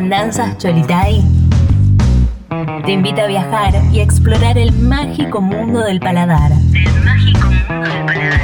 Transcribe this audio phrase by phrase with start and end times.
[0.00, 1.22] Andanzas Cholitay
[2.86, 6.52] te invita a viajar y a explorar el mágico mundo del paladar.
[6.72, 8.40] El mágico mundo del paladar.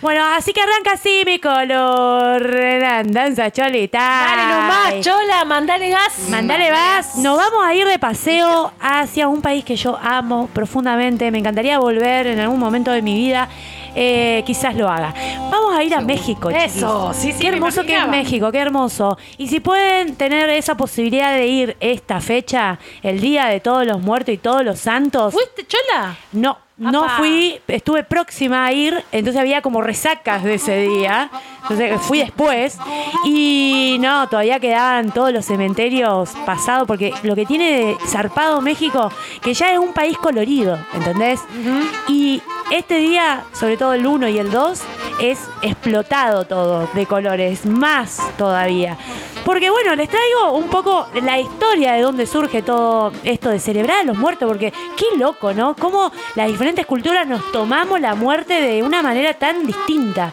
[0.00, 2.56] Bueno, así que arranca así mi color.
[2.84, 4.00] Andanza Cholitay.
[4.00, 6.28] Dale nomás, chola, mandale gas.
[6.30, 7.16] Mandale vas.
[7.16, 11.30] Nos vamos a ir de paseo hacia un país que yo amo profundamente.
[11.30, 13.50] Me encantaría volver en algún momento de mi vida.
[13.94, 15.14] Eh, quizás lo haga.
[15.50, 16.50] Vamos a ir a México.
[16.50, 17.22] Eso, chiquis.
[17.22, 18.08] sí, sí, Qué hermoso que es.
[18.08, 19.16] México, qué hermoso.
[19.38, 24.00] Y si pueden tener esa posibilidad de ir esta fecha, el día de todos los
[24.00, 25.32] muertos y todos los santos.
[25.32, 26.16] ¿Fuiste, chola?
[26.32, 31.30] No, no fui, estuve próxima a ir, entonces había como resacas de ese día.
[31.62, 32.76] Entonces fui después
[33.24, 39.10] y no, todavía quedaban todos los cementerios pasados porque lo que tiene de zarpado México,
[39.40, 41.40] que ya es un país colorido, ¿entendés?
[42.08, 44.82] Y este día, sobre todo el 1 y el 2,
[45.20, 48.98] es explotado todo de colores, más todavía.
[49.44, 53.98] Porque bueno, les traigo un poco la historia de dónde surge todo esto de celebrar
[54.00, 55.74] a los muertos, porque qué loco, ¿no?
[55.76, 60.32] Cómo las diferentes culturas nos tomamos la muerte de una manera tan distinta.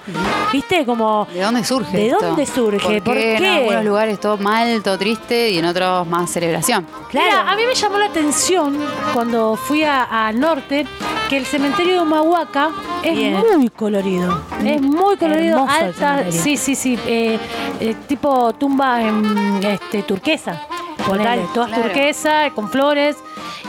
[0.54, 0.86] ¿Viste?
[0.86, 1.28] Como...
[1.34, 1.98] ¿De dónde surge?
[1.98, 2.26] ¿De esto?
[2.26, 3.02] dónde surge?
[3.02, 3.36] ¿Por qué?
[3.38, 6.86] en algunos lugares todo mal, todo triste y en otros más celebración.
[7.10, 7.26] Claro.
[7.28, 8.78] Mira, a mí me llamó la atención
[9.14, 10.86] cuando fui a- al norte
[11.30, 12.70] que el cementerio de Humahuaca
[13.04, 13.34] es Bien.
[13.34, 14.42] muy colorido.
[14.66, 16.30] Es muy colorido, alta.
[16.32, 17.00] Sí, sí, sí.
[17.08, 17.40] eh,
[17.80, 20.62] eh, tipo tumba en este, turquesa.
[21.06, 21.82] Todas claro.
[21.84, 23.18] turquesa, con flores.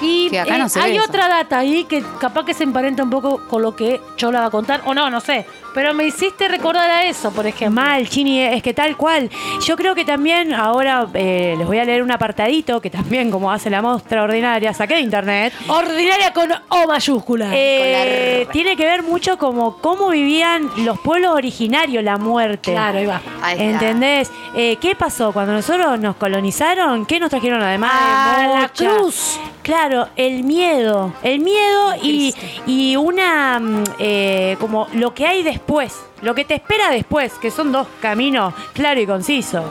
[0.02, 1.06] Y Que acá no se hay ve eso.
[1.06, 4.46] otra data ahí que capaz que se emparenta un poco con lo que Chola va
[4.46, 5.46] a contar, o no, no sé.
[5.74, 7.80] Pero me hiciste recordar a eso, por ejemplo.
[7.82, 9.30] Mal, Chini, es que tal cual.
[9.64, 13.50] Yo creo que también ahora eh, les voy a leer un apartadito que también, como
[13.50, 15.54] hace la muestra ordinaria, saqué de internet.
[15.68, 17.48] Ordinaria con O mayúscula.
[17.54, 22.72] Eh, tiene que ver mucho como cómo vivían los pueblos originarios la muerte.
[22.72, 23.22] Claro, ahí va.
[23.40, 23.64] Ahí está.
[23.64, 24.30] ¿Entendés?
[24.54, 25.32] Eh, ¿Qué pasó?
[25.32, 27.92] Cuando nosotros nos colonizaron, ¿qué nos trajeron además?
[27.92, 29.38] de Ah, la cruz.
[29.62, 31.12] Claro, el miedo.
[31.22, 32.34] El miedo y,
[32.66, 33.58] y una.
[33.58, 35.94] mm, eh, como lo que hay después.
[36.22, 39.64] Lo que te espera después, que son dos caminos claro y conciso.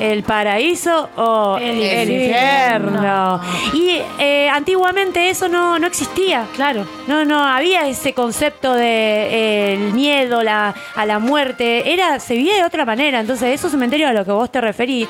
[0.00, 2.88] El paraíso o El el, infierno.
[2.90, 3.40] infierno.
[3.74, 6.46] Y eh, antiguamente eso no, no existía.
[6.56, 6.86] Claro.
[7.06, 11.92] No, no, había ese concepto de eh, el miedo la, a la muerte.
[11.92, 13.20] Era, se vivía de otra manera.
[13.20, 15.08] Entonces, esos cementerios a los que vos te referís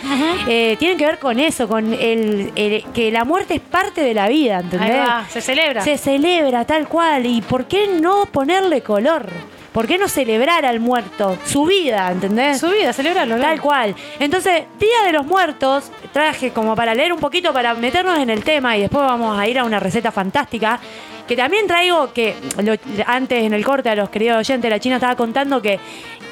[0.49, 4.15] eh, tienen que ver con eso, con el, el- que la muerte es parte de
[4.15, 4.91] la vida, ¿entendés?
[4.91, 5.83] Ahí va, se celebra.
[5.83, 7.27] Se celebra tal cual.
[7.27, 9.27] ¿Y por qué no ponerle color?
[9.73, 11.39] ¿Por qué no celebrar al muerto?
[11.47, 12.59] Su vida, ¿entendés?
[12.59, 13.39] Su vida, celebrarlo.
[13.39, 13.95] Tal cual.
[14.19, 18.43] Entonces, Día de los Muertos, traje como para leer un poquito, para meternos en el
[18.43, 20.81] tema y después vamos a ir a una receta fantástica.
[21.29, 22.75] Que también traigo que lo-
[23.07, 25.79] antes en el corte a los queridos oyentes, la China estaba contando que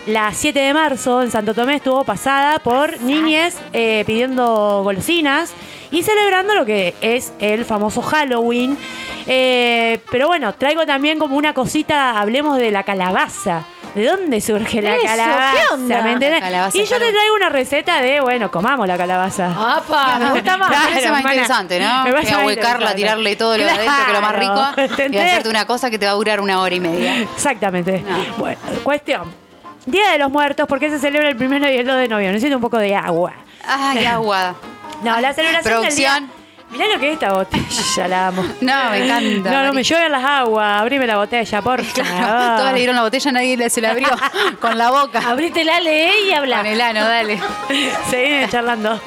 [0.06, 5.52] la 7 de marzo en Santo Tomé estuvo pasada por niñes eh, pidiendo golosinas
[5.92, 8.76] y celebrando lo que es el famoso Halloween.
[9.30, 13.62] Eh, pero bueno, traigo también como una cosita, hablemos de la calabaza.
[13.94, 15.52] ¿De dónde surge la Eso, calabaza?
[15.54, 16.02] ¿qué onda?
[16.02, 16.40] ¿Me entendés?
[16.40, 19.46] La calabaza y yo te traigo una receta de, bueno, comamos la calabaza.
[19.76, 20.18] ¡Apa!
[20.18, 20.70] Me gusta más.
[20.70, 21.34] Me parece Claro, más hermana.
[21.34, 22.04] interesante, ¿no?
[22.04, 24.80] Me Que más ahuecarla, tirarle todo lo de adentro, que es lo más Claro, rico.
[24.80, 25.22] Y ¿entendés?
[25.26, 27.16] hacerte una cosa que te va a durar una hora y media.
[27.22, 28.04] Exactamente.
[28.06, 28.18] No.
[28.36, 29.32] Bueno, cuestión.
[29.86, 32.34] Día de los Muertos, ¿por qué se celebra el primero y el 2 de noviembre?
[32.34, 33.32] Necesito un poco de agua.
[33.66, 34.54] Ay, agua.
[35.02, 36.14] No, la celebración Producción.
[36.14, 36.37] del día...
[36.70, 38.42] Mirá lo que es esta botella, la amo.
[38.60, 39.50] No, me encanta.
[39.50, 40.80] No, no, me llueven las aguas.
[40.82, 42.56] Abrime la botella, por Claro, favor.
[42.58, 44.08] todas le dieron la botella, nadie se la abrió
[44.60, 45.20] con la boca.
[45.26, 46.58] Abrítela, lee y habla.
[46.58, 47.40] Con el ano, dale.
[48.10, 49.00] Seguime charlando.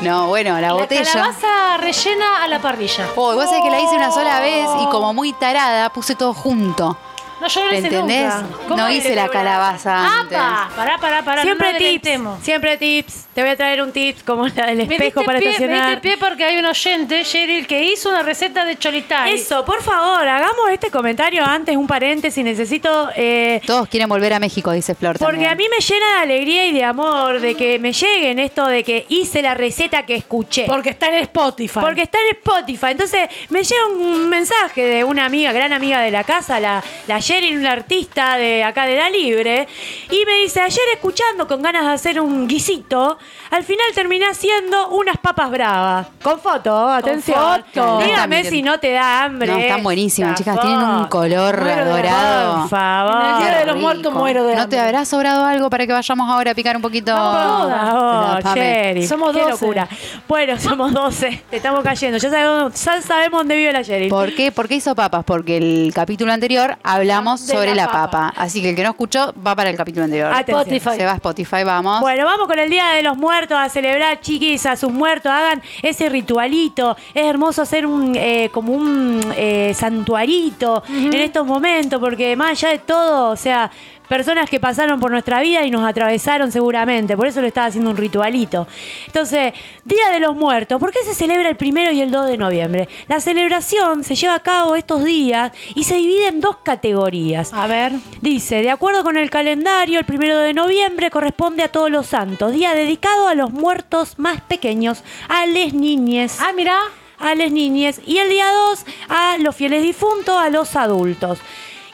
[0.00, 1.04] No, bueno, la La botella.
[1.12, 3.06] calabaza rellena a la parrilla.
[3.14, 6.34] Oh, vos sabés que la hice una sola vez y como muy tarada puse todo
[6.34, 6.96] junto.
[7.42, 8.34] No, yo no lo ¿Me hice entendés?
[8.34, 8.56] nunca.
[8.68, 10.38] ¿Cómo No hice la calabaza antes.
[10.38, 10.70] ¡Apa!
[10.76, 11.42] Pará, pará, pará.
[11.42, 12.44] siempre no nos tips.
[12.44, 13.26] Siempre tips.
[13.34, 15.54] Te voy a traer un tips como la del Me espejo diste para pie, me
[15.54, 15.86] estacionar.
[15.88, 19.32] diste pie porque hay un oyente, Cheryl, que hizo una receta de cholitay.
[19.34, 22.44] Eso, por favor, hagamos este comentario antes, un paréntesis.
[22.44, 23.08] Necesito.
[23.16, 25.18] eh, Todos quieren volver a México, dice Flor.
[25.18, 25.50] porque también.
[25.50, 28.84] a mí me llena de alegría y de amor de que me lleguen esto de
[28.84, 30.64] que hice la receta que escuché.
[30.66, 31.80] Porque está en Spotify.
[31.80, 32.86] Porque está en Spotify.
[32.90, 37.18] Entonces me llega un mensaje de una amiga, gran amiga de la casa, la, la
[37.32, 39.66] Sheryl, una artista de acá de La Libre,
[40.10, 43.16] y me dice, ayer escuchando con ganas de hacer un guisito,
[43.50, 46.08] al final terminé haciendo unas papas bravas.
[46.22, 47.64] Con foto, atención.
[47.72, 48.00] foto.
[48.04, 49.50] Dígame No, si no te da hambre.
[49.50, 50.60] No, están buenísimas, chicas.
[50.60, 52.60] Tienen un color Muero de dorado.
[52.60, 53.24] Por favor.
[53.24, 53.76] En el Día de los.
[53.82, 56.82] Muertos muero de ¿No te habrá sobrado algo para que vayamos ahora a picar un
[56.82, 57.12] poquito?
[57.16, 58.60] Favor, Pame.
[58.60, 59.06] Sherry.
[59.06, 59.50] Somos Qué 12.
[59.50, 59.88] locura.
[60.28, 61.42] Bueno, somos 12.
[61.50, 62.18] Te estamos cayendo.
[62.18, 64.08] Ya sabemos, ya sabemos dónde vive la Sherry.
[64.08, 64.52] ¿Por qué?
[64.52, 65.24] ¿Por qué hizo papas?
[65.24, 68.10] Porque el capítulo anterior hablamos hablamos de sobre la la, papa.
[68.10, 68.34] papa.
[68.36, 70.32] Así que el que no escuchó va para el capítulo anterior.
[70.32, 70.60] Atención.
[70.60, 70.96] Spotify.
[70.96, 72.00] Se va a Spotify, vamos.
[72.00, 75.30] Bueno, vamos con el Día de los Muertos a celebrar, chiquis, a sus muertos.
[75.30, 76.96] Hagan ese ritualito.
[77.14, 82.70] Es hermoso hacer un eh, como un eh, santuarito en estos momentos, porque más allá
[82.70, 83.70] de todo, o sea,
[84.08, 87.16] personas que pasaron por nuestra vida y nos atravesaron seguramente.
[87.16, 88.66] Por eso lo estaba haciendo un ritualito.
[89.06, 89.52] Entonces,
[89.84, 90.78] Día de los Muertos.
[90.78, 92.88] ¿Por qué se celebra el primero y el 2 de noviembre?
[93.08, 97.52] La celebración se lleva a cabo estos días y se divide en dos categorías.
[97.52, 97.92] A ver.
[98.20, 102.52] Dice, de acuerdo con el calendario, el primero de noviembre corresponde a todos los santos,
[102.52, 106.76] día dedicado a los muertos más pequeños, a les niñes, Ah, mira.
[107.18, 111.38] a les niñes, y el día 2 a los fieles difuntos, a los adultos.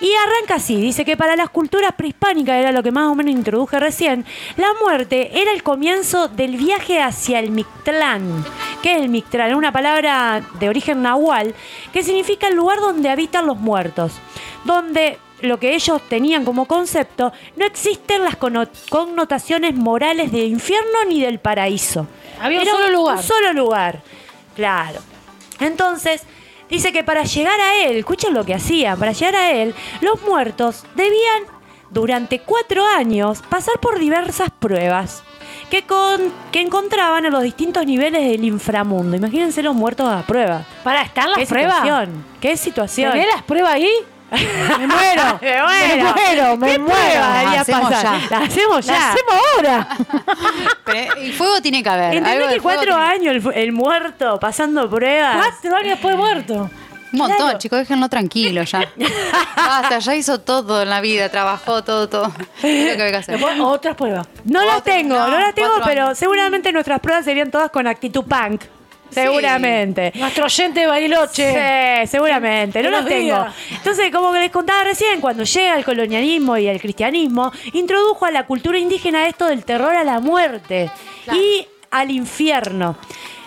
[0.00, 3.34] Y arranca así, dice que para las culturas prehispánicas, era lo que más o menos
[3.34, 4.24] introduje recién,
[4.56, 8.44] la muerte era el comienzo del viaje hacia el Mictlán.
[8.80, 9.56] ¿Qué es el Mictlán?
[9.56, 11.52] Una palabra de origen nahual
[11.92, 14.12] que significa el lugar donde habitan los muertos,
[14.64, 21.20] donde lo que ellos tenían como concepto, no existen las connotaciones morales del infierno ni
[21.20, 22.06] del paraíso.
[22.40, 23.16] Había un solo lugar.
[23.16, 24.00] Un solo lugar,
[24.54, 25.00] claro.
[25.60, 26.22] Entonces,
[26.70, 30.20] dice que para llegar a él, escuchen lo que hacían, para llegar a él, los
[30.22, 31.44] muertos debían,
[31.90, 35.22] durante cuatro años, pasar por diversas pruebas.
[35.70, 39.16] Que, con, que encontraban en los distintos niveles del inframundo.
[39.16, 40.64] Imagínense los muertos a prueba.
[40.82, 41.80] Para estar ¿Qué las pruebas.
[41.80, 42.24] situación?
[42.40, 43.12] ¿Qué situación?
[43.12, 43.90] ¿Tenés las pruebas ahí?
[44.30, 45.38] Me muero.
[45.40, 45.68] Me muero.
[45.70, 47.26] Me muero, me ¿Qué muero.
[47.32, 48.20] debería Hacemos pasar?
[48.20, 48.38] ya.
[48.38, 48.92] La hacemos ya.
[48.92, 49.88] La hacemos ahora.
[50.84, 52.14] Pero, y fuego tiene que haber.
[52.16, 55.36] ¿Entendés que cuatro años el, muerto pasando pruebas?
[55.36, 56.70] Cuatro años después de muerto.
[57.10, 57.58] Un montón, Claro.
[57.58, 58.86] chicos, déjenlo tranquilo ya.
[59.56, 62.30] Basta, ya hizo todo en la vida, trabajó todo, todo.
[62.60, 63.40] Que hay que hacer.
[63.62, 64.26] Otras pruebas.
[64.44, 66.18] No las tengo, no, no, las tengo, pero años.
[66.18, 68.62] seguramente nuestras pruebas serían todas con actitud punk.
[69.10, 70.12] Seguramente.
[70.14, 72.02] Nuestro oyente de Bariloche.
[72.02, 73.46] Sí, seguramente, no las tengo.
[73.70, 78.30] Entonces, como que les contaba recién, cuando llega el colonialismo y el cristianismo, introdujo a
[78.30, 80.90] la cultura indígena esto del terror a la muerte
[81.32, 82.96] y al infierno.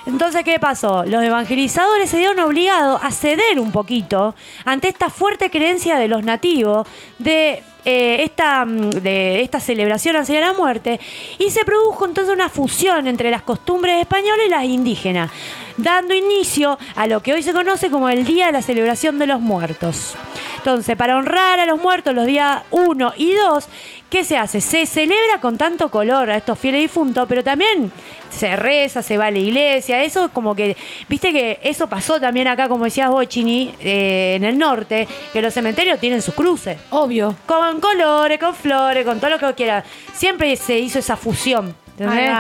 [0.06, 1.04] Entonces, ¿qué pasó?
[1.06, 4.34] Los evangelizadores se dieron obligados a ceder un poquito
[4.66, 6.88] ante esta fuerte creencia de los nativos
[7.20, 11.00] de, eh, esta, mm, de esta celebración hacia la muerte
[11.38, 15.30] y se produjo entonces una fusión entre las costumbres españolas y las indígenas,
[15.78, 19.28] dando inicio a lo que hoy se conoce como el Día de la Celebración de
[19.28, 20.16] los Muertos.
[20.58, 23.68] Entonces, para honrar a los muertos los días 1 y 2,
[24.12, 24.62] ¿qué se hace?
[24.62, 27.92] Se celebra con tanto color a estos fieles difuntos, pero también
[28.30, 30.76] se reza, se va a la iglesia, eso como que,
[31.08, 35.42] viste que eso pasó también acá, como decías vos, Chini, eh, en el norte, que
[35.42, 36.78] los cementerios tienen sus cruces.
[36.92, 37.36] Obvio.
[37.48, 39.84] Con colores, con flores, con todo lo que quiera.
[40.14, 41.74] Siempre se hizo esa fusión.
[41.98, 42.32] ¿entendés?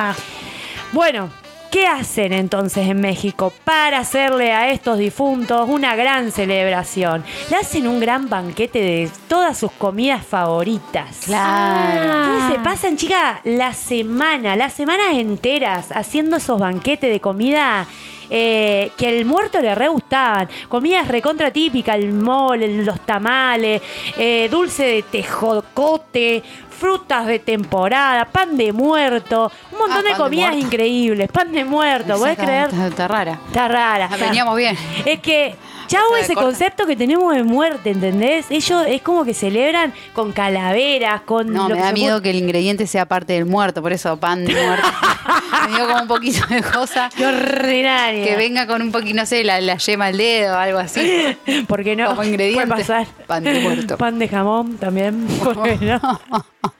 [0.91, 1.29] Bueno,
[1.71, 7.23] ¿qué hacen entonces en México para hacerle a estos difuntos una gran celebración?
[7.50, 11.21] Le hacen un gran banquete de todas sus comidas favoritas.
[11.25, 12.13] Claro.
[12.13, 17.88] Entonces se pasan, chicas, la semana, las semanas enteras haciendo esos banquetes de comida
[18.33, 20.48] eh, que al muerto le re gustaban.
[20.69, 23.81] Comidas recontra típicas, el mole, los tamales,
[24.18, 30.56] eh, dulce de tejocote, frutas de temporada, pan de muerto, un montón Ah, de comidas
[30.56, 32.69] increíbles, pan de muerto, ¿podés creer?
[32.69, 33.39] Está, está rara.
[33.48, 34.10] Está rara.
[34.12, 34.75] Ah, Veníamos bien.
[35.06, 35.56] Es que,
[35.91, 36.47] chau, Se ese corta.
[36.47, 38.45] concepto que tenemos de muerte, ¿entendés?
[38.49, 41.51] Ellos es como que celebran con calaveras, con.
[41.51, 44.54] No, me da miedo que el ingrediente sea parte del muerto, por eso pan de
[44.54, 44.87] muerto.
[45.69, 47.09] me dio como un poquito de cosa.
[47.16, 48.23] Qué ordinaria.
[48.23, 51.37] Que venga con un poquito, no sé, la, la yema al dedo o algo así.
[51.68, 52.07] Porque no.
[52.09, 52.68] Como ingrediente.
[52.68, 53.07] Puede pasar.
[53.27, 53.97] Pan de muerto.
[53.97, 55.27] Pan de jamón también.
[55.44, 56.21] ¿Por qué no?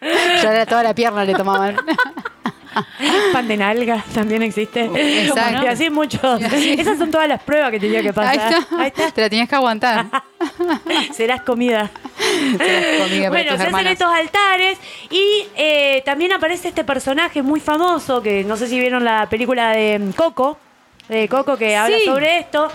[0.02, 1.76] ya era toda la pierna le tomaban.
[3.34, 4.86] Pan de nalga también existe.
[5.26, 5.64] Exacto.
[5.64, 6.42] Y así muchos.
[6.54, 8.36] Esas son todas las pruebas que tenía que Ahí pasar.
[8.54, 8.78] está.
[8.80, 9.12] Ahí está.
[9.12, 10.06] Te la tenías que aguantar.
[11.14, 11.90] Serás comida.
[12.58, 14.78] Serás comida Bueno, tus se hacen estos altares
[15.10, 19.72] y eh, también aparece este personaje muy famoso que no sé si vieron la película
[19.72, 20.58] de mm, Coco,
[21.10, 22.06] de Coco que habla Sí.
[22.06, 22.70] sobre esto.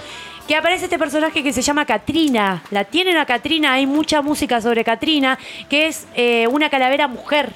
[0.47, 2.63] Que aparece este personaje que se llama Katrina.
[2.71, 5.37] La tienen a Katrina, hay mucha música sobre Katrina,
[5.69, 7.53] que es eh, una calavera mujer.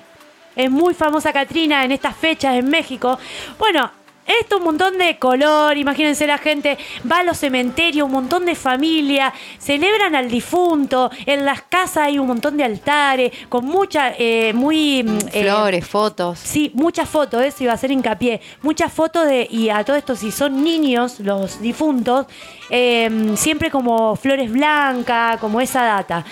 [0.61, 3.19] Es muy famosa Katrina en estas fechas en México.
[3.59, 3.90] Bueno,
[4.26, 6.79] esto un montón de color, imagínense la gente
[7.11, 12.19] va a los cementerios, un montón de familia, celebran al difunto, en las casas hay
[12.19, 15.02] un montón de altares, con mucha, eh, muy...
[15.02, 16.38] mm, eh, Flores, fotos.
[16.38, 18.40] Sí, muchas fotos, eso iba a hacer hincapié.
[18.62, 22.26] Muchas fotos de, y a todo esto, si son niños, los difuntos,
[22.69, 26.25] eh, siempre como flores blancas, como esa data.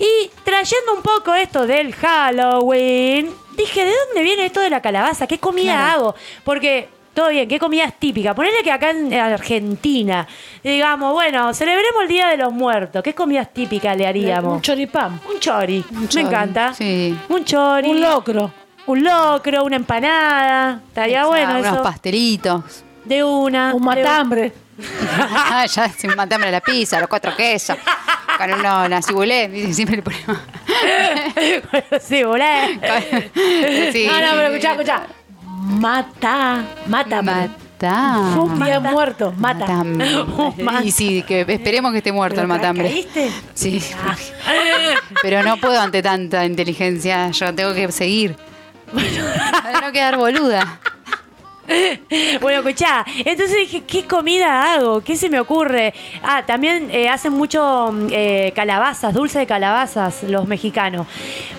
[0.00, 5.26] Y trayendo un poco esto del Halloween, dije, ¿de dónde viene esto de la calabaza?
[5.26, 5.92] ¿Qué comida Claro.
[5.92, 6.14] hago?
[6.42, 8.34] Porque todo bien, ¿qué comida es típica?
[8.34, 10.26] Ponele que acá en Argentina,
[10.64, 13.02] digamos, bueno, celebremos el Día de los Muertos.
[13.02, 14.54] ¿Qué comidas típicas le haríamos?
[14.54, 15.20] Un choripán.
[15.30, 16.72] Un chori, me chori, encanta.
[16.72, 17.14] sí.
[17.28, 17.90] Un chori.
[17.90, 18.50] Un locro.
[18.86, 20.80] Un locro, una empanada.
[20.88, 21.82] Estaría bueno unos eso.
[21.82, 22.84] pastelitos.
[23.04, 23.74] De una.
[23.74, 24.52] Un matambre.
[25.52, 27.76] Ah, ya sin matarme la pizza, los cuatro quesos.
[28.40, 29.74] Con uno nacibulé, ¿viste?
[29.74, 30.38] siempre le ponemos.
[31.70, 32.22] Bueno, sí.
[32.22, 35.02] No, no, pero escuchá, escuchá.
[35.44, 36.64] Mata.
[36.86, 37.34] Matambre.
[37.34, 38.18] Matá.
[38.38, 39.34] Un día muerto.
[39.36, 39.66] Mata.
[39.66, 40.08] Matambre.
[40.84, 42.88] Y sí, que esperemos que esté muerto el matambre.
[42.88, 43.30] ¿Caíste?
[43.52, 43.82] Sí.
[45.20, 47.30] Pero no puedo ante tanta inteligencia.
[47.32, 48.36] Yo tengo que seguir.
[49.62, 50.80] Para no quedar boluda.
[52.40, 55.00] Bueno, escuchá, entonces dije, ¿qué comida hago?
[55.02, 55.92] ¿Qué se me ocurre?
[56.22, 61.06] Ah, también eh, hacen mucho mm, eh, calabazas, dulce de calabazas los mexicanos.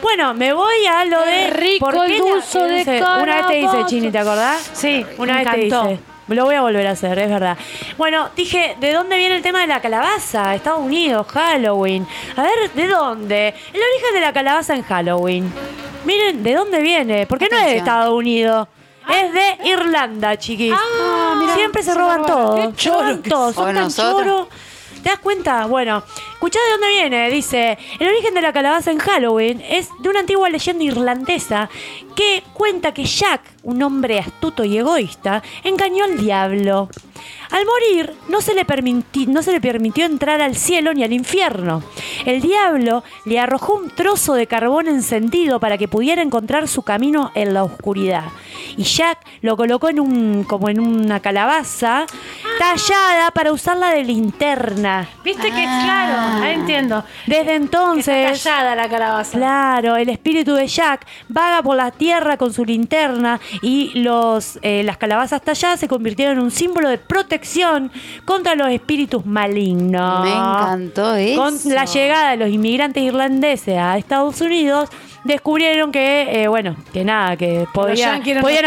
[0.01, 1.31] Bueno, me voy a lo de...
[1.31, 3.85] Qué rico ¿por qué el la- dulce de Una vez te dice.
[3.87, 4.69] Chini, ¿te acordás?
[4.73, 5.99] Sí, Una me vez te dice.
[6.27, 7.57] Lo voy a volver a hacer, es verdad.
[7.97, 10.55] Bueno, dije, ¿de dónde viene el tema de la calabaza?
[10.55, 12.07] Estados Unidos, Halloween.
[12.37, 13.47] A ver, ¿de dónde?
[13.49, 15.51] El origen de la calabaza en Halloween.
[16.05, 17.25] Miren, ¿de dónde viene?
[17.27, 17.87] Porque no es de Atención.
[17.87, 18.67] Estados Unidos.
[19.09, 20.73] Es de Irlanda, chiquis.
[20.75, 22.25] Ah, mirá, Siempre se roban roban.
[22.35, 22.55] todo.
[22.55, 23.53] Qué Se choro roban que todo.
[23.53, 23.75] son.
[23.75, 24.47] Tan choros.
[25.03, 25.65] ¿Te das cuenta?
[25.65, 26.03] Bueno,
[26.41, 27.29] escuchá de dónde viene.
[27.29, 31.69] Dice, el origen de la calabaza en Halloween es de una antigua leyenda irlandesa
[32.15, 36.89] que cuenta que Jack, un hombre astuto y egoísta, engañó al diablo.
[37.51, 38.63] Al morir, no se, le
[39.61, 41.83] permitió entrar al cielo ni al infierno.
[42.25, 47.31] El diablo le arrojó un trozo de carbón encendido para que pudiera encontrar su camino
[47.35, 48.23] en la oscuridad.
[48.77, 52.05] Y Jack lo colocó en un, como en una calabaza
[52.57, 55.09] tallada para usarla de linterna.
[55.23, 57.03] Viste que claro, ahí entiendo.
[57.27, 59.37] Desde Que está entonces, tallada la calabaza.
[59.37, 64.83] Claro, el espíritu de Jack vaga por la tierra con su linterna y los, eh,
[64.83, 67.91] las calabazas talladas se convirtieron en un símbolo de protección
[68.25, 70.23] contra los espíritus malignos.
[70.23, 71.41] Me encantó eso.
[71.41, 74.89] Con la llegada de los inmigrantes irlandeses a Estados Unidos,
[75.23, 78.21] descubrieron que, eh, bueno, que nada, que podían,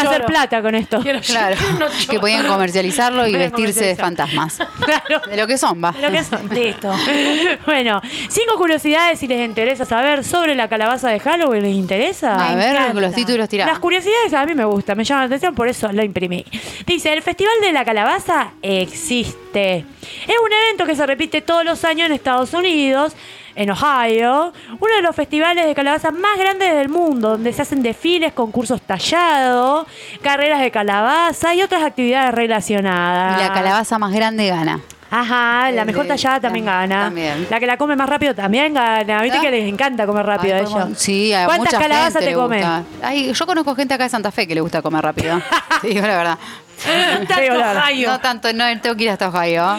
[0.07, 1.01] hacer plata con esto.
[1.01, 1.57] Quiero- Claro,
[2.11, 4.59] que podían comercializarlo y vestirse de fantasmas.
[4.85, 5.21] Claro.
[5.27, 5.95] De lo que son, va.
[6.01, 6.49] Lo que son.
[6.51, 6.93] Listo.
[7.67, 11.63] bueno, cinco curiosidades si les interesa saber sobre la calabaza de Halloween.
[11.63, 12.35] ¿Les interesa?
[12.35, 13.01] A Me ver, encanta.
[13.01, 13.79] los títulos Las tirados.
[13.79, 16.45] curiosidades a mí me gustan, me llaman la atención, por eso lo imprimí.
[16.87, 19.79] Dice, el Festival de la Calabaza existe.
[19.79, 23.15] Es un evento que se repite todos los años en Estados Unidos,
[23.57, 27.83] en Ohio, uno de los festivales de calabazas más grandes del mundo, donde se hacen
[27.83, 29.87] desfiles, concursos tallados,
[30.23, 33.41] carreras de calabaza y otras actividades relacionadas.
[33.41, 34.81] Y la calabaza más grande gana.
[35.11, 37.05] Ajá, la mejor tallada también gana.
[37.05, 37.47] también.
[37.49, 39.23] La que la come más rápido también gana.
[39.23, 39.41] Viste ¿Ah?
[39.43, 40.73] que les encanta comer rápido a Ay, ellos.
[40.73, 42.65] podemos- Sí, a ¿Cuántas calabazas te comen?
[43.01, 45.41] Ay, yo conozco gente acá de Santa Fe que le gusta comer rápido.
[45.85, 46.39] Digo la verdad.
[46.87, 48.11] Ohio.
[48.11, 49.79] No tanto, no, tengo que ir hasta Ohio.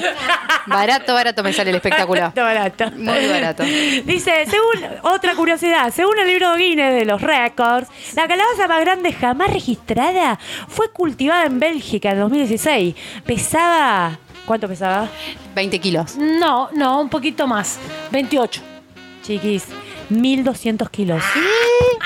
[0.67, 2.31] Barato, barato me sale el espectáculo.
[2.35, 2.91] Barato, barato.
[2.97, 3.63] Muy barato.
[3.63, 9.13] Dice, según otra curiosidad, según el libro Guinness de los récords, la calabaza más grande
[9.13, 12.95] jamás registrada fue cultivada en Bélgica en 2016.
[13.25, 15.07] Pesaba, ¿cuánto pesaba?
[15.53, 16.15] 20 kilos.
[16.17, 17.77] No, no, un poquito más.
[18.11, 18.61] 28.
[19.23, 19.65] Chiquis,
[20.09, 21.23] 1200 kilos.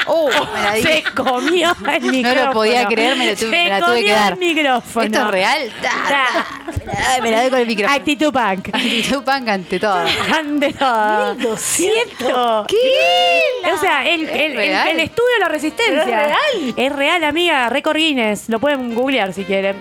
[0.07, 0.81] Oh, me la di.
[0.81, 2.45] Se comió el No micrófono.
[2.45, 4.33] lo podía creer, me, lo tuve- Se me la tuve que comió dar.
[4.33, 5.05] el micrófono.
[5.05, 5.71] ¿Esto es real?
[5.81, 6.47] Ta, ta.
[6.85, 7.97] Me la doy- Me la doy con el micrófono.
[7.99, 8.67] Actitud punk.
[8.73, 10.05] Actitud punk ante todo.
[10.37, 11.35] Ande todo.
[11.35, 12.67] 1200.
[12.67, 13.71] ¿Qué?
[13.73, 14.87] O sea, el, el- el- real?
[14.87, 16.03] el estudio de la resistencia.
[16.05, 16.73] ¿Pero es real?
[16.77, 17.69] Es real, amiga.
[17.69, 18.49] Récord Guinness.
[18.49, 19.77] Lo pueden googlear si quieren.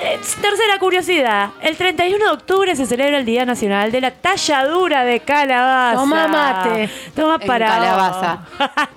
[0.00, 1.50] Eh, tercera curiosidad.
[1.60, 5.96] El 31 de octubre se celebra el Día Nacional de la Talladura de Calabaza.
[5.96, 6.90] Toma mate.
[7.16, 8.38] Toma En para calabaza.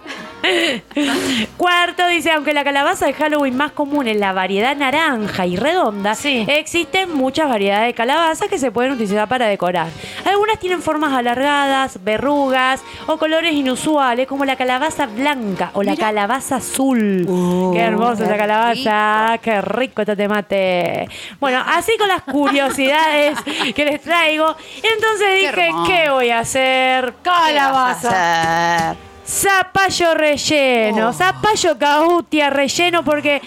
[1.57, 6.15] Cuarto dice, aunque la calabaza de Halloween más común es la variedad naranja y redonda,
[6.15, 6.45] Sí.
[6.47, 9.87] existen muchas variedades de calabazas que se pueden utilizar para decorar.
[10.25, 16.57] Algunas tienen formas alargadas, verrugas o colores inusuales, como la calabaza blanca o la calabaza
[16.57, 17.25] azul.
[17.27, 21.07] Uh, qué hermosa esa calabaza, qué rico este mate.
[21.39, 23.37] Bueno, así con las curiosidades
[23.75, 24.55] que les traigo.
[24.77, 25.91] Entonces dije, hermoso.
[25.91, 27.13] ¿qué voy a hacer?
[27.23, 28.95] Calabaza.
[29.25, 31.13] Zapallo relleno, Oh.
[31.13, 33.41] zapallo cautia relleno, porque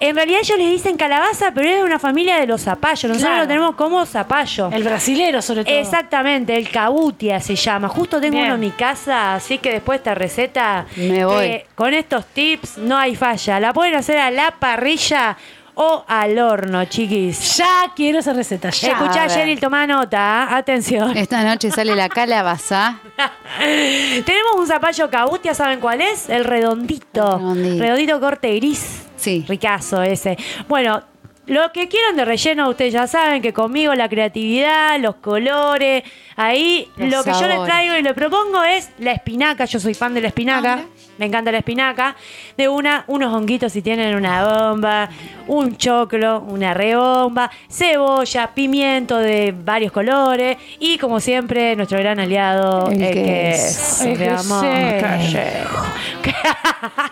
[0.00, 3.04] en realidad ellos les dicen calabaza, pero es de una familia de los zapallos.
[3.04, 3.42] Nosotros Claro.
[3.42, 4.68] lo tenemos como zapallo.
[4.72, 5.74] El brasilero, sobre todo.
[5.76, 7.88] Exactamente, el cautia se llama.
[7.88, 8.46] Justo tengo Bien.
[8.46, 11.44] uno en mi casa, así que después esta receta, Me voy.
[11.46, 13.60] eh, con estos tips no hay falla.
[13.60, 15.36] La pueden hacer a la parrilla
[15.74, 17.56] o al horno, chiquis.
[17.56, 18.70] Ya quiero esa receta.
[18.70, 18.92] Ya.
[18.92, 19.26] Escuchá.
[19.28, 20.54] Cheryl, toma nota.
[20.56, 21.16] Atención.
[21.16, 22.98] Esta noche sale la calabaza.
[23.58, 26.28] Tenemos un zapallo cautia, ¿saben cuál es?
[26.28, 27.38] El redondito.
[27.38, 27.82] Redondito.
[27.82, 29.02] Redondito corte gris.
[29.16, 29.44] Sí.
[29.48, 30.36] Ricazo ese.
[30.68, 31.02] Bueno,
[31.46, 36.04] Lo que quieran de relleno, ustedes ya saben que conmigo la creatividad, los colores,
[36.36, 39.64] ahí Los lo que yo les traigo y le propongo es la espinaca.
[39.64, 40.74] Yo soy fan de la espinaca.
[40.74, 40.84] Ah.
[41.22, 42.16] Me encanta la espinaca.
[42.56, 45.08] De una, unos honguitos si tienen una bomba,
[45.46, 52.88] un choclo, una rebomba, cebolla, pimiento de varios colores y como siempre nuestro gran aliado,
[52.90, 54.62] El el, amor.
[54.64, 55.22] queso.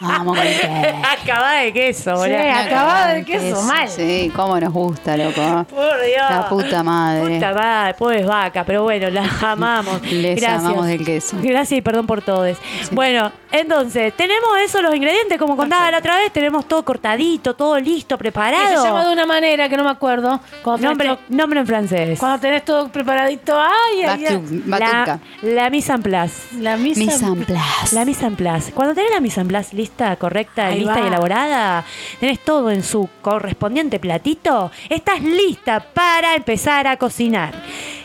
[0.00, 0.96] Vamos con el queso.
[1.22, 2.50] Acabada de queso, Sí, boludo.
[2.52, 3.88] acabado de queso, mal.
[3.88, 5.64] Sí, cómo nos gusta, loco.
[5.70, 6.30] Por Dios.
[6.30, 7.34] La puta madre.
[7.36, 10.02] Puta madre, pobres vaca, pero bueno, las amamos.
[10.10, 10.64] Les Gracias.
[10.64, 11.36] amamos del queso.
[11.40, 12.56] Gracias y perdón por todos.
[12.90, 17.78] Bueno, entonces, tenemos eso, los ingredientes, como contaba la otra vez, tenemos todo cortadito, todo
[17.78, 18.84] listo, Que se preparado.
[18.84, 20.40] llama de una manera que no me acuerdo.
[20.64, 22.18] Nombre, todo, nombre en francés.
[22.18, 23.58] cuando tenés todo preparadito.
[23.60, 24.62] Ay, ay, ay.
[24.66, 26.56] La, la mise en place.
[26.58, 26.76] La.
[26.76, 27.94] Mise en place.
[27.94, 28.72] La mise en place.
[28.72, 31.00] Cuando tenés la mise en place lista, correcta, Ahí lista va.
[31.00, 31.84] y elaborada,
[32.18, 37.54] tenés todo en su correspondiente platito, estás lista para empezar a cocinar.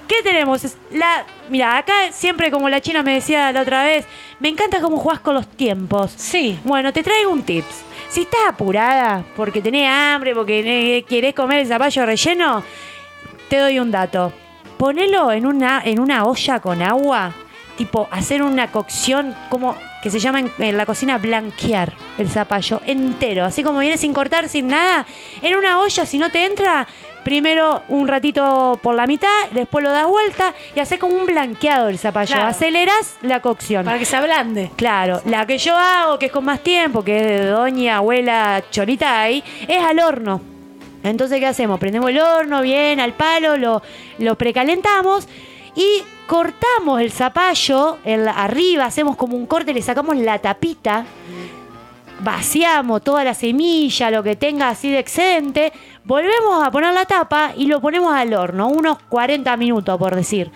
[0.07, 0.61] ¿Qué tenemos?
[0.91, 4.05] La, mira, acá siempre como la china me decía la otra vez,
[4.39, 6.13] me encanta cómo jugás con los tiempos.
[6.15, 6.59] Sí.
[6.63, 7.83] Bueno, te traigo un tips.
[8.09, 12.63] Si estás apurada porque tenés hambre, porque querés comer el zapallo relleno,
[13.49, 14.31] te doy un dato.
[14.77, 17.33] Ponelo en una, en una olla con agua,
[17.77, 22.81] tipo hacer una cocción como que se llama en, en la cocina blanquear el zapallo
[22.85, 25.05] entero, así como viene sin cortar, sin nada.
[25.41, 26.87] En una olla, si no te entra,
[27.25, 31.87] primero un ratito por la mitad, después lo das vuelta y haces como un blanqueado
[31.87, 32.33] del zapallo.
[32.33, 32.49] Claro.
[32.49, 33.83] Aceleras la cocción.
[33.83, 34.71] Para que se ablande.
[34.77, 38.63] Claro, la que yo hago, que es con más tiempo, que es de doña abuela
[38.71, 40.39] Choritay, es al horno.
[41.03, 41.79] Entonces, ¿qué hacemos?
[41.79, 43.81] Prendemos el horno bien al palo, lo,
[44.19, 45.27] lo precalentamos
[45.75, 47.97] y cortamos el zapallo
[48.35, 51.05] arriba, hacemos como un corte, le sacamos la tapita,
[52.19, 57.51] vaciamos toda la semilla, lo que tenga así de excedente, volvemos a poner la tapa
[57.55, 60.51] y lo ponemos al horno, unos 40 minutos por decir.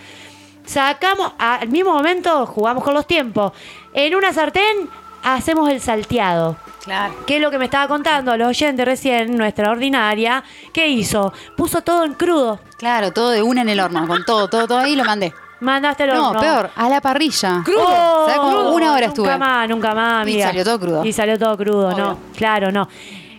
[0.65, 3.53] Sacamos, al mismo momento jugamos con los tiempos.
[3.93, 4.89] En una sartén
[5.23, 6.57] hacemos el salteado.
[6.83, 7.13] Claro.
[7.25, 10.43] ¿Qué es lo que me estaba contando los oyentes recién, nuestra ordinaria?
[10.71, 11.33] ¿Qué hizo?
[11.57, 12.59] Puso todo en crudo.
[12.77, 15.33] Claro, todo de una en el horno, con todo, todo, todo ahí lo mandé.
[15.61, 17.63] Mandaste al No, peor, a la parrilla.
[17.77, 18.71] Oh, ¿Sabes cómo?
[18.71, 19.27] Una hora estuve.
[19.27, 20.47] Nunca más, nunca más, Y amiga.
[20.47, 21.05] salió todo crudo.
[21.05, 22.17] Y salió todo crudo, no.
[22.35, 22.87] Claro, no.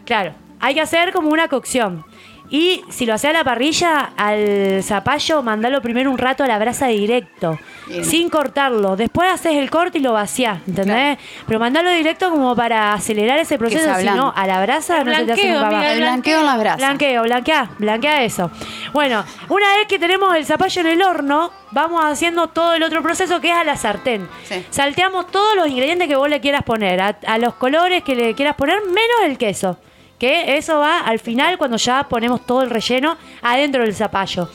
[0.04, 2.04] Claro, hay que hacer como una cocción.
[2.52, 6.58] Y si lo haces a la parrilla, al zapallo, mandalo primero un rato a la
[6.58, 8.04] brasa directo, Bien.
[8.04, 8.96] sin cortarlo.
[8.96, 11.16] Después haces el corte y lo vacías, ¿entendés?
[11.46, 15.24] Pero mandalo directo como para acelerar ese proceso, si no, a la brasa no se
[15.26, 15.62] te hace más.
[15.64, 16.78] amiga, El blanqueo en las brasas.
[16.78, 18.50] Blanqueo, blanquea, blanquea eso.
[18.92, 23.00] Bueno, una vez que tenemos el zapallo en el horno, vamos haciendo todo el otro
[23.00, 24.28] proceso que es a la sartén.
[24.44, 24.66] Sí.
[24.70, 28.34] Salteamos todos los ingredientes que vos le quieras poner, a, a los colores que le
[28.34, 29.78] quieras poner, menos el queso.
[30.20, 34.48] Que eso va al final cuando ya ponemos todo el relleno adentro del zapallo.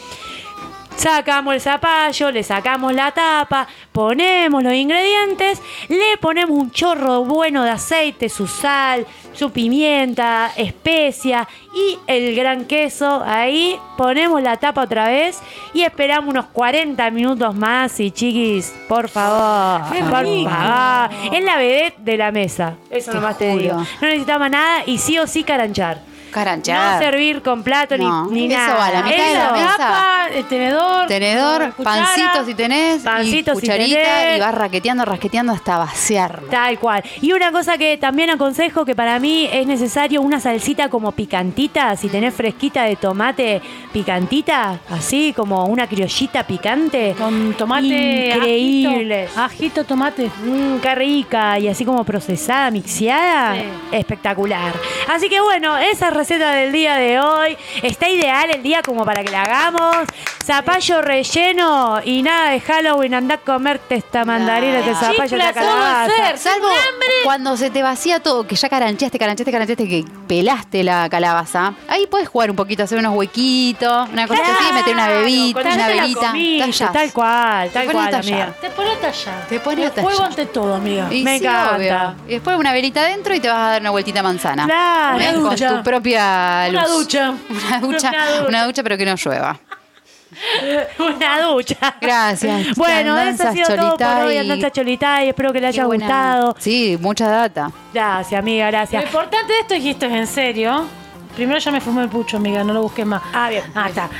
[0.97, 7.63] Sacamos el zapallo, le sacamos la tapa, ponemos los ingredientes, le ponemos un chorro bueno
[7.63, 13.21] de aceite, su sal, su pimienta, especia y el gran queso.
[13.25, 15.39] Ahí ponemos la tapa otra vez
[15.73, 17.99] y esperamos unos 40 minutos más.
[17.99, 20.49] Y chiquis, por favor, Qué por rico.
[20.49, 21.09] favor.
[21.33, 22.75] Es la vedette de la mesa.
[22.89, 23.75] Eso Te nomás te digo.
[23.75, 26.14] No necesitamos nada y sí o sí caranchar.
[26.31, 26.95] Caranchar.
[26.95, 28.75] No servir con plato No, ni, ni eso nada.
[28.77, 29.53] va a la mitad de la Eso.
[29.55, 29.77] mesa.
[29.77, 31.07] Tapa, el tenedor.
[31.07, 32.05] Tenedor, cuchara.
[32.05, 34.37] pancito si tenés, Pancito y si cucharita, tenés.
[34.37, 36.47] y vas raqueteando, rasqueteando hasta vaciarlo.
[36.49, 37.03] Tal cual.
[37.21, 41.95] Y una cosa que también aconsejo que para mí es necesario una salsita como picantita,
[41.95, 43.61] si tenés fresquita de tomate
[43.93, 47.15] picantita, así como una criollita picante.
[47.17, 48.33] Con tomate.
[48.35, 49.23] Increíble.
[49.25, 50.29] Ajito, ajito, tomate.
[50.43, 53.61] Mmm, qué rica y así como procesada, mixeada, Sí.
[53.91, 54.73] espectacular.
[55.07, 59.23] Así que bueno, esa receta del día de hoy está ideal el día como para
[59.23, 59.97] que la hagamos.
[60.43, 64.99] Zapallo relleno y nada de Halloween, andá a comerte esta mandarina, este Nah.
[64.99, 66.03] zapallo, Chifla, calabaza.
[66.05, 66.37] hacer.
[66.37, 66.67] Salvo
[67.23, 71.73] cuando se te vacía todo, que ya carancheaste, carancheaste, carancheaste, que pelaste la calabaza.
[71.87, 75.73] Ahí puedes jugar un poquito, hacer unos huequitos, una cosa así, meter una bebita, Cuando
[75.75, 76.27] una ya te la velita.
[76.27, 76.93] comiste, tallás.
[76.93, 78.41] tal cual, tal Te pones cual, a tallar.
[78.41, 78.55] amiga.
[78.61, 79.47] Te pone a tallar.
[79.49, 80.21] Te pone a tallar.
[80.21, 81.07] ante todo, amiga.
[81.11, 81.75] Y Me sí, encanta.
[81.75, 82.15] obvio.
[82.27, 84.65] Y después una velita adentro y te vas a dar una vueltita manzana.
[84.65, 85.15] Claro.
[85.17, 85.69] Una Con ducha.
[85.77, 86.75] tu propia luz.
[86.81, 87.33] Una ducha.
[87.49, 88.45] Una ducha, Una ducha.
[88.47, 89.59] una ducha, pero que no llueva.
[90.99, 91.95] Una ducha.
[92.01, 92.75] Gracias.
[92.75, 95.73] Bueno, eso ha sido todo por Cholita hoy, y- Andanza Cholita, y espero que les
[95.73, 96.55] Qué haya buena- gustado.
[96.59, 97.71] Sí, mucha data.
[97.93, 99.03] Gracias, amiga, Lo gracias.
[99.03, 100.85] importante de esto es que esto es en serio.
[101.35, 103.21] Primero ya me fumé el pucho, amiga, no lo busques más.
[103.33, 103.63] Ah, bien.
[103.73, 104.09] Ah, está.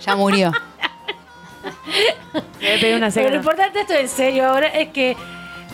[0.00, 0.52] Ya murió.
[2.60, 5.16] Le pegué una Pero lo importante de esto en serio ahora es que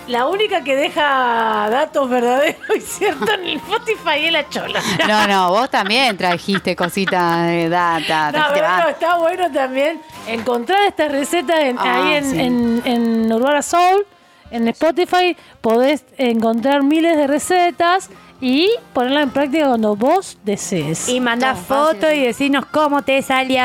[0.09, 4.81] La única que deja datos verdaderos y ciertos en el Spotify es la chola.
[5.07, 8.33] No, no, vos también trajiste cositas de data.
[8.33, 12.41] No, pero no, está bueno también encontrar estas recetas en- Ah, ahí en, sí.
[12.41, 14.05] en, en Urbana Soul,
[14.51, 15.37] en Spotify.
[15.61, 18.11] Podés encontrar miles de recetas
[18.43, 21.09] y ponerlas en práctica cuando vos desees.
[21.09, 23.63] Y fácil, fotos y decirnos cómo te salió.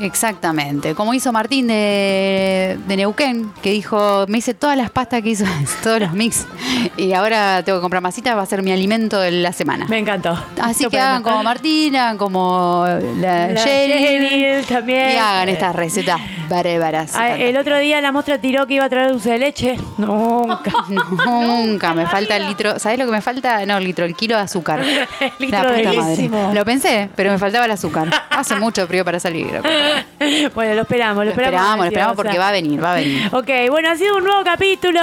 [0.00, 5.30] Exactamente, como hizo Martín de, de Neuquén, que dijo, me hice todas las pastas que
[5.30, 5.44] hizo,
[5.82, 6.46] todos los mix,
[6.96, 9.86] y ahora tengo que comprar masitas, va a ser mi alimento de la semana.
[9.88, 10.38] Me encantó.
[10.62, 12.86] Así que hagan como Martín, hagan como
[13.18, 15.10] la, La Cheryl, Cheryl también.
[15.10, 17.12] y hagan estas recetas bárbaras.
[17.14, 19.76] Ah, El otro día la mostra tiró que iba a traer dulce de leche.
[19.98, 20.72] Nunca.
[21.26, 23.64] Nunca, me falta el litro, ¿sabes lo que me falta?
[23.66, 24.80] No, el litro, el kilo de azúcar.
[25.20, 26.54] El litro La puta madre.
[26.54, 28.08] Lo pensé, pero me faltaba el azúcar.
[28.30, 29.46] Hace mucho frío para salir.
[30.54, 33.28] bueno, lo esperamos, lo, Lo esperamos, lo esperamos porque va a venir, va a venir.
[33.32, 35.00] Ok, bueno, ha sido un nuevo capítulo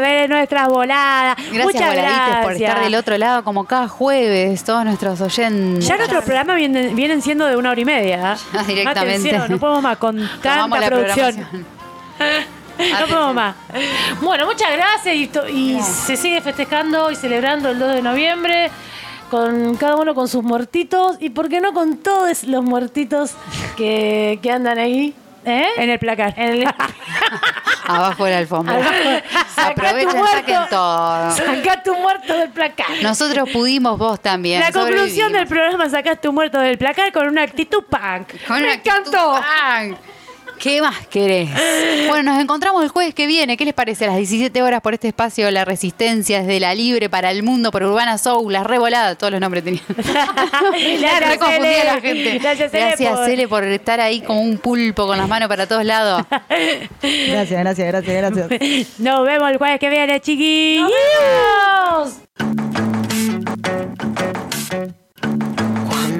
[0.00, 1.36] de nuestras voladas.
[1.36, 2.44] Gracias, Muchas gracias.
[2.44, 5.86] por estar del otro lado como cada jueves, todos nuestros oyentes.
[5.86, 8.36] Ya nuestros programas vienen, vienen siendo de una hora y media.
[8.52, 9.38] Ah, directamente.
[9.48, 11.46] No podemos más con tanta producción.
[12.78, 13.56] No podemos más.
[14.20, 15.14] Bueno, muchas gracias
[15.50, 18.70] y, se sigue festejando y celebrando el 2 de noviembre
[19.30, 23.32] con cada uno con sus muertitos y por qué no con todos los muertitos
[23.76, 25.14] que, que andan ahí.
[25.44, 25.66] ¿Eh?
[25.78, 26.34] En el placar.
[26.36, 26.66] En el-
[27.86, 28.74] Abajo de la alfombra.
[29.54, 30.36] Saca tu Aprovechen, muerto.
[30.36, 31.82] saquen todo.
[31.84, 32.86] Tu muerto del placar.
[33.02, 34.60] Nosotros pudimos, vos también.
[34.60, 38.28] La conclusión del programa sacaste un muerto del placar con una actitud punk.
[38.46, 39.40] Con Me una actitud encantó.
[39.40, 39.96] punk.
[40.58, 41.48] ¿Qué más querés?
[42.08, 43.56] Bueno, nos encontramos el jueves que viene.
[43.56, 44.04] ¿Qué les parece?
[44.04, 47.70] A las 17 horas por este espacio, La Resistencia desde la Libre para el Mundo
[47.70, 49.84] por Urbana Soul, La Revolada, todos los nombres tenían.
[49.96, 51.84] Gracias, confundía Cele.
[51.84, 52.38] la gente.
[52.38, 55.66] Gracias, Cele, Gracias, por- Cele, por estar ahí como un pulpo con las manos para
[55.66, 56.22] todos lados.
[57.00, 58.16] Gracias, gracias, gracias,
[58.48, 58.98] gracias.
[59.00, 60.88] Nos vemos el jueves que viene, chiquillos.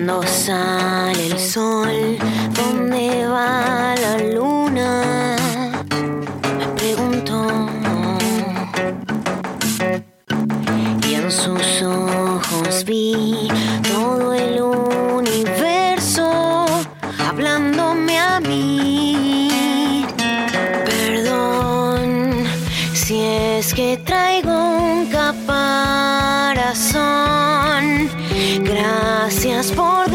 [0.08, 2.16] Cuando sale el sol,
[2.54, 5.36] ¿dónde va la luna?
[6.56, 7.46] Me pregunto.
[11.06, 13.48] Y en sus ojos vi
[13.82, 16.64] todo el universo
[17.18, 20.06] hablándome a mí.
[20.86, 22.46] Perdón
[22.94, 24.27] si es que traigo
[29.58, 30.07] Gracias por